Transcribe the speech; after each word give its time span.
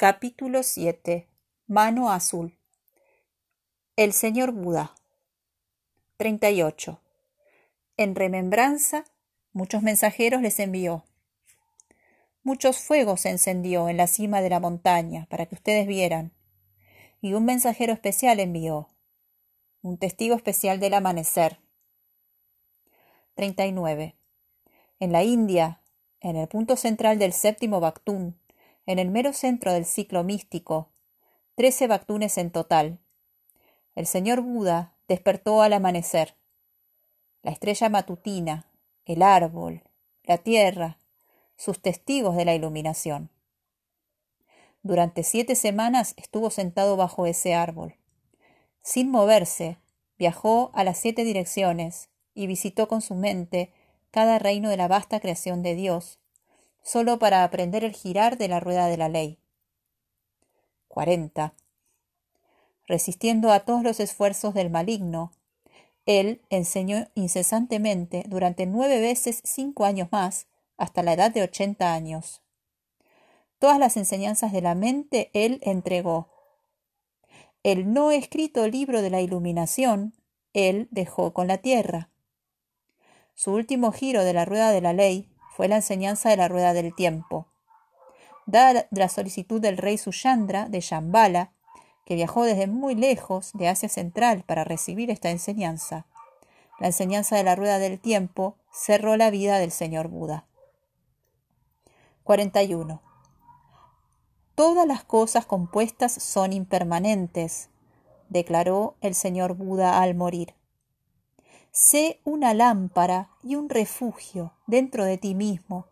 Capítulo 0.00 0.62
7 0.62 1.26
Mano 1.66 2.12
Azul 2.12 2.56
El 3.96 4.12
señor 4.12 4.52
Buda 4.52 4.94
38 6.18 7.00
En 7.96 8.14
remembranza, 8.14 9.06
muchos 9.52 9.82
mensajeros 9.82 10.40
les 10.40 10.60
envió. 10.60 11.02
Muchos 12.44 12.78
fuegos 12.78 13.22
se 13.22 13.30
encendió 13.30 13.88
en 13.88 13.96
la 13.96 14.06
cima 14.06 14.40
de 14.40 14.50
la 14.50 14.60
montaña 14.60 15.26
para 15.30 15.46
que 15.46 15.56
ustedes 15.56 15.88
vieran. 15.88 16.30
Y 17.20 17.34
un 17.34 17.44
mensajero 17.44 17.92
especial 17.92 18.38
envió, 18.38 18.90
un 19.82 19.98
testigo 19.98 20.36
especial 20.36 20.78
del 20.78 20.94
amanecer. 20.94 21.58
39. 23.34 24.14
En 25.00 25.10
la 25.10 25.24
India, 25.24 25.80
en 26.20 26.36
el 26.36 26.46
punto 26.46 26.76
central 26.76 27.18
del 27.18 27.32
séptimo 27.32 27.80
Bactún, 27.80 28.38
en 28.88 28.98
el 28.98 29.10
mero 29.10 29.34
centro 29.34 29.74
del 29.74 29.84
ciclo 29.84 30.24
místico, 30.24 30.88
trece 31.56 31.86
Bactunes 31.86 32.38
en 32.38 32.50
total. 32.50 32.98
El 33.94 34.06
señor 34.06 34.40
Buda 34.40 34.94
despertó 35.08 35.60
al 35.60 35.74
amanecer. 35.74 36.36
La 37.42 37.50
estrella 37.50 37.90
matutina, 37.90 38.66
el 39.04 39.20
árbol, 39.20 39.82
la 40.24 40.38
tierra, 40.38 40.96
sus 41.58 41.82
testigos 41.82 42.34
de 42.34 42.46
la 42.46 42.54
iluminación. 42.54 43.28
Durante 44.82 45.22
siete 45.22 45.54
semanas 45.54 46.14
estuvo 46.16 46.48
sentado 46.48 46.96
bajo 46.96 47.26
ese 47.26 47.54
árbol. 47.54 47.96
Sin 48.80 49.10
moverse, 49.10 49.76
viajó 50.18 50.70
a 50.72 50.82
las 50.82 50.96
siete 50.96 51.24
direcciones 51.24 52.08
y 52.32 52.46
visitó 52.46 52.88
con 52.88 53.02
su 53.02 53.14
mente 53.14 53.70
cada 54.10 54.38
reino 54.38 54.70
de 54.70 54.78
la 54.78 54.88
vasta 54.88 55.20
creación 55.20 55.62
de 55.62 55.74
Dios, 55.74 56.20
solo 56.82 57.18
para 57.18 57.44
aprender 57.44 57.84
el 57.84 57.92
girar 57.92 58.38
de 58.38 58.48
la 58.48 58.60
rueda 58.60 58.86
de 58.86 58.96
la 58.96 59.08
ley. 59.08 59.38
40. 60.88 61.54
Resistiendo 62.86 63.52
a 63.52 63.60
todos 63.60 63.82
los 63.82 64.00
esfuerzos 64.00 64.54
del 64.54 64.70
maligno, 64.70 65.32
él 66.06 66.40
enseñó 66.48 67.06
incesantemente 67.14 68.24
durante 68.26 68.64
nueve 68.64 69.00
veces 69.00 69.42
cinco 69.44 69.84
años 69.84 70.08
más, 70.10 70.46
hasta 70.78 71.02
la 71.02 71.12
edad 71.12 71.30
de 71.30 71.42
ochenta 71.42 71.92
años. 71.92 72.40
Todas 73.58 73.78
las 73.78 73.96
enseñanzas 73.96 74.52
de 74.52 74.62
la 74.62 74.74
mente 74.74 75.30
él 75.34 75.60
entregó. 75.62 76.28
El 77.62 77.92
no 77.92 78.10
escrito 78.10 78.66
libro 78.68 79.02
de 79.02 79.10
la 79.10 79.20
iluminación 79.20 80.14
él 80.54 80.88
dejó 80.90 81.34
con 81.34 81.46
la 81.46 81.58
tierra. 81.58 82.08
Su 83.34 83.52
último 83.52 83.92
giro 83.92 84.24
de 84.24 84.32
la 84.32 84.44
rueda 84.44 84.70
de 84.70 84.80
la 84.80 84.92
ley 84.92 85.27
fue 85.58 85.66
la 85.66 85.74
enseñanza 85.74 86.28
de 86.28 86.36
la 86.36 86.46
rueda 86.46 86.72
del 86.72 86.94
tiempo. 86.94 87.48
Dada 88.46 88.86
la 88.92 89.08
solicitud 89.08 89.60
del 89.60 89.76
rey 89.76 89.98
Suyandra 89.98 90.68
de 90.68 90.78
Shambhala, 90.78 91.50
que 92.04 92.14
viajó 92.14 92.44
desde 92.44 92.68
muy 92.68 92.94
lejos 92.94 93.50
de 93.54 93.66
Asia 93.66 93.88
Central 93.88 94.44
para 94.46 94.62
recibir 94.62 95.10
esta 95.10 95.30
enseñanza, 95.30 96.06
la 96.78 96.86
enseñanza 96.86 97.34
de 97.34 97.42
la 97.42 97.56
rueda 97.56 97.80
del 97.80 97.98
tiempo 97.98 98.54
cerró 98.70 99.16
la 99.16 99.30
vida 99.30 99.58
del 99.58 99.72
señor 99.72 100.06
Buda. 100.06 100.46
41. 102.22 103.02
Todas 104.54 104.86
las 104.86 105.02
cosas 105.02 105.44
compuestas 105.44 106.12
son 106.12 106.52
impermanentes, 106.52 107.68
declaró 108.28 108.94
el 109.00 109.16
señor 109.16 109.54
Buda 109.54 110.00
al 110.00 110.14
morir. 110.14 110.54
Sé 111.80 112.20
una 112.24 112.54
lámpara 112.54 113.30
y 113.40 113.54
un 113.54 113.68
refugio 113.68 114.52
dentro 114.66 115.04
de 115.04 115.16
ti 115.16 115.36
mismo, 115.36 115.86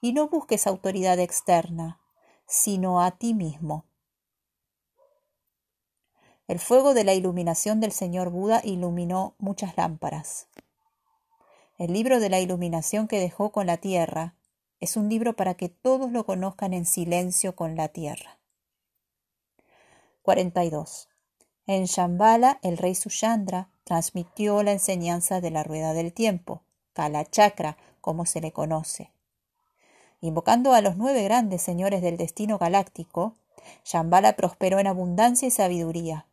y 0.00 0.12
no 0.12 0.28
busques 0.28 0.68
autoridad 0.68 1.18
externa, 1.18 2.00
sino 2.46 3.02
a 3.02 3.10
ti 3.10 3.34
mismo. 3.34 3.84
El 6.46 6.60
fuego 6.60 6.94
de 6.94 7.02
la 7.02 7.14
iluminación 7.14 7.80
del 7.80 7.90
señor 7.90 8.30
Buda 8.30 8.60
iluminó 8.62 9.34
muchas 9.38 9.76
lámparas. 9.76 10.46
El 11.78 11.92
libro 11.92 12.20
de 12.20 12.30
la 12.30 12.38
iluminación 12.38 13.08
que 13.08 13.18
dejó 13.18 13.50
con 13.50 13.66
la 13.66 13.78
tierra 13.78 14.36
es 14.78 14.96
un 14.96 15.08
libro 15.08 15.34
para 15.34 15.54
que 15.54 15.68
todos 15.68 16.12
lo 16.12 16.24
conozcan 16.26 16.72
en 16.72 16.86
silencio 16.86 17.56
con 17.56 17.74
la 17.74 17.88
tierra. 17.88 18.38
42. 20.22 21.08
En 21.66 21.86
Shambhala, 21.86 22.58
el 22.62 22.76
rey 22.76 22.94
Suyandra 22.94 23.68
transmitió 23.84 24.62
la 24.62 24.72
enseñanza 24.72 25.40
de 25.40 25.50
la 25.50 25.62
rueda 25.62 25.94
del 25.94 26.12
tiempo, 26.12 26.60
Kala 26.92 27.24
Chakra, 27.24 27.78
como 28.02 28.26
se 28.26 28.42
le 28.42 28.52
conoce. 28.52 29.10
Invocando 30.20 30.74
a 30.74 30.82
los 30.82 30.96
nueve 30.96 31.22
grandes 31.24 31.62
señores 31.62 32.02
del 32.02 32.18
destino 32.18 32.58
galáctico, 32.58 33.34
Shambhala 33.82 34.36
prosperó 34.36 34.78
en 34.78 34.88
abundancia 34.88 35.48
y 35.48 35.50
sabiduría. 35.50 36.26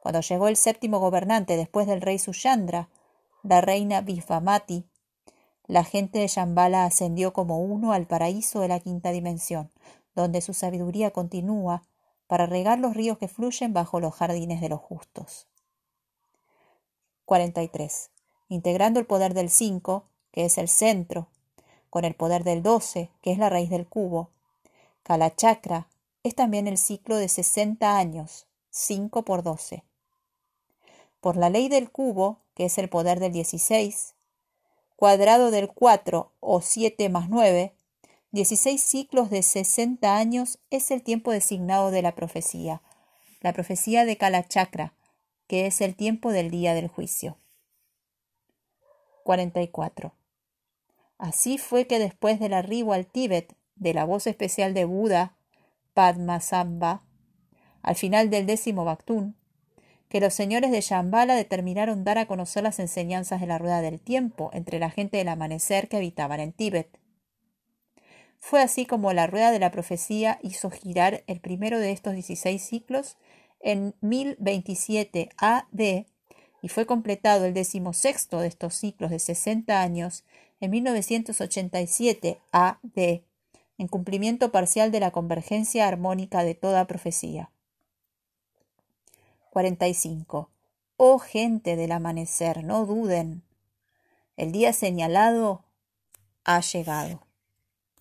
Cuando 0.00 0.20
llegó 0.20 0.46
el 0.46 0.56
séptimo 0.56 1.00
gobernante 1.00 1.56
después 1.56 1.88
del 1.88 2.00
rey 2.00 2.20
Suyandra, 2.20 2.88
la 3.42 3.60
reina 3.60 4.02
Vifamati, 4.02 4.84
la 5.66 5.82
gente 5.82 6.20
de 6.20 6.28
Shambhala 6.28 6.84
ascendió 6.84 7.32
como 7.32 7.58
uno 7.58 7.92
al 7.92 8.06
paraíso 8.06 8.60
de 8.60 8.68
la 8.68 8.78
quinta 8.78 9.10
dimensión, 9.10 9.70
donde 10.14 10.40
su 10.42 10.54
sabiduría 10.54 11.10
continúa 11.10 11.82
para 12.26 12.46
regar 12.46 12.78
los 12.78 12.94
ríos 12.94 13.18
que 13.18 13.28
fluyen 13.28 13.72
bajo 13.72 14.00
los 14.00 14.14
jardines 14.14 14.60
de 14.60 14.68
los 14.68 14.80
justos. 14.80 15.46
43. 17.24 18.10
Integrando 18.48 19.00
el 19.00 19.06
poder 19.06 19.34
del 19.34 19.50
5, 19.50 20.04
que 20.30 20.44
es 20.44 20.58
el 20.58 20.68
centro, 20.68 21.28
con 21.90 22.04
el 22.04 22.14
poder 22.14 22.44
del 22.44 22.62
12, 22.62 23.10
que 23.22 23.32
es 23.32 23.38
la 23.38 23.50
raíz 23.50 23.70
del 23.70 23.86
cubo. 23.86 24.30
Kalachakra 25.02 25.88
es 26.22 26.34
también 26.34 26.66
el 26.66 26.78
ciclo 26.78 27.16
de 27.16 27.28
60 27.28 27.96
años, 27.96 28.46
5 28.70 29.24
por 29.24 29.42
12. 29.42 29.84
Por 31.20 31.36
la 31.36 31.50
ley 31.50 31.68
del 31.68 31.90
cubo, 31.90 32.40
que 32.54 32.66
es 32.66 32.78
el 32.78 32.88
poder 32.88 33.20
del 33.20 33.32
16, 33.32 34.14
cuadrado 34.96 35.50
del 35.50 35.72
4 35.72 36.32
o 36.40 36.60
7 36.60 37.08
más 37.08 37.28
9, 37.28 37.74
16 38.34 38.82
ciclos 38.82 39.30
de 39.30 39.44
60 39.44 40.16
años 40.16 40.58
es 40.70 40.90
el 40.90 41.04
tiempo 41.04 41.30
designado 41.30 41.92
de 41.92 42.02
la 42.02 42.16
profecía, 42.16 42.82
la 43.40 43.52
profecía 43.52 44.04
de 44.04 44.16
Kalachakra, 44.16 44.92
que 45.46 45.66
es 45.66 45.80
el 45.80 45.94
tiempo 45.94 46.32
del 46.32 46.50
día 46.50 46.74
del 46.74 46.88
juicio. 46.88 47.38
44. 49.22 50.16
Así 51.16 51.58
fue 51.58 51.86
que 51.86 52.00
después 52.00 52.40
del 52.40 52.54
arribo 52.54 52.92
al 52.92 53.06
Tíbet 53.06 53.54
de 53.76 53.94
la 53.94 54.04
voz 54.04 54.26
especial 54.26 54.74
de 54.74 54.84
Buda, 54.84 55.36
Padmasambha, 55.92 57.02
al 57.82 57.94
final 57.94 58.30
del 58.30 58.46
décimo 58.46 58.84
Bactún, 58.84 59.36
que 60.08 60.18
los 60.18 60.34
señores 60.34 60.72
de 60.72 60.80
Shambhala 60.80 61.36
determinaron 61.36 62.02
dar 62.02 62.18
a 62.18 62.26
conocer 62.26 62.64
las 62.64 62.80
enseñanzas 62.80 63.40
de 63.40 63.46
la 63.46 63.58
rueda 63.58 63.80
del 63.80 64.00
tiempo 64.00 64.50
entre 64.54 64.80
la 64.80 64.90
gente 64.90 65.18
del 65.18 65.28
amanecer 65.28 65.86
que 65.86 65.98
habitaban 65.98 66.40
en 66.40 66.52
Tíbet. 66.52 67.03
Fue 68.46 68.60
así 68.60 68.84
como 68.84 69.14
la 69.14 69.26
rueda 69.26 69.52
de 69.52 69.58
la 69.58 69.70
profecía 69.70 70.38
hizo 70.42 70.70
girar 70.70 71.24
el 71.26 71.40
primero 71.40 71.78
de 71.78 71.92
estos 71.92 72.12
16 72.12 72.62
ciclos 72.62 73.16
en 73.60 73.94
1027 74.02 75.30
AD 75.38 76.04
y 76.60 76.68
fue 76.68 76.84
completado 76.84 77.46
el 77.46 77.54
decimosexto 77.54 78.40
de 78.40 78.48
estos 78.48 78.74
ciclos 78.74 79.10
de 79.10 79.18
60 79.18 79.80
años 79.80 80.24
en 80.60 80.72
1987 80.72 82.38
AD, 82.52 83.22
en 83.78 83.88
cumplimiento 83.88 84.52
parcial 84.52 84.92
de 84.92 85.00
la 85.00 85.10
convergencia 85.10 85.88
armónica 85.88 86.44
de 86.44 86.54
toda 86.54 86.86
profecía. 86.86 87.50
45. 89.52 90.50
Oh 90.98 91.18
gente 91.18 91.76
del 91.76 91.92
amanecer, 91.92 92.62
no 92.62 92.84
duden. 92.84 93.42
El 94.36 94.52
día 94.52 94.74
señalado 94.74 95.64
ha 96.44 96.60
llegado. 96.60 97.24